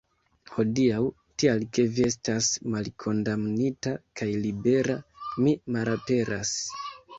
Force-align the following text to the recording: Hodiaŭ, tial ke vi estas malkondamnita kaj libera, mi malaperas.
Hodiaŭ, 0.51 1.01
tial 1.43 1.65
ke 1.77 1.85
vi 1.97 2.07
estas 2.11 2.47
malkondamnita 2.77 3.95
kaj 4.23 4.31
libera, 4.49 4.99
mi 5.45 5.57
malaperas. 5.79 6.59